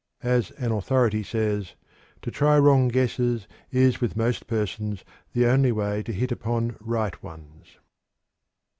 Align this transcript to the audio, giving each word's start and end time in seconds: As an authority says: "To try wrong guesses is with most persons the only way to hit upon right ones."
As 0.23 0.49
an 0.57 0.71
authority 0.71 1.21
says: 1.21 1.75
"To 2.23 2.31
try 2.31 2.57
wrong 2.57 2.87
guesses 2.87 3.47
is 3.69 4.01
with 4.01 4.17
most 4.17 4.47
persons 4.47 5.05
the 5.33 5.45
only 5.45 5.71
way 5.71 6.01
to 6.01 6.11
hit 6.11 6.31
upon 6.31 6.75
right 6.79 7.21
ones." 7.21 7.77